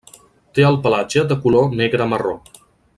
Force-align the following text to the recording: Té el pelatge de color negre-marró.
Té 0.59 0.65
el 0.69 0.77
pelatge 0.87 1.25
de 1.33 1.37
color 1.45 1.71
negre-marró. 1.85 2.37